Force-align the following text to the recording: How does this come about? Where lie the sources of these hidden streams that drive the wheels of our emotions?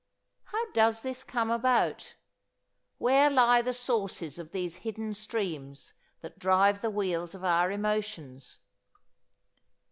How 0.45 0.71
does 0.71 1.03
this 1.03 1.23
come 1.23 1.51
about? 1.51 2.15
Where 2.97 3.29
lie 3.29 3.61
the 3.61 3.71
sources 3.71 4.39
of 4.39 4.51
these 4.51 4.77
hidden 4.77 5.13
streams 5.13 5.93
that 6.21 6.39
drive 6.39 6.81
the 6.81 6.89
wheels 6.89 7.35
of 7.35 7.43
our 7.43 7.71
emotions? 7.71 8.57